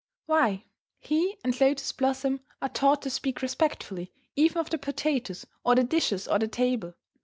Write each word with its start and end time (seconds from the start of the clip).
Why! 0.25 0.65
he 0.97 1.37
and 1.43 1.61
Lotus 1.61 1.91
Blossom 1.91 2.39
are 2.59 2.69
taught 2.69 3.03
to 3.03 3.09
speak 3.11 3.43
respectfully 3.43 4.11
even 4.35 4.57
of 4.57 4.71
the 4.71 4.79
potatoes 4.79 5.45
or 5.63 5.75
the 5.75 5.83
dishes 5.83 6.27
or 6.27 6.39
the 6.39 6.47
table. 6.47 6.95